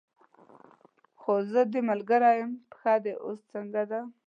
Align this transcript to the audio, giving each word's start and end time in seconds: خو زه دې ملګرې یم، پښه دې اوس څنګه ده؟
خو 1.19 1.33
زه 1.51 1.61
دې 1.71 1.81
ملګرې 1.89 2.31
یم، 2.39 2.51
پښه 2.71 2.93
دې 3.03 3.13
اوس 3.25 3.39
څنګه 3.53 3.81
ده؟ 3.91 3.99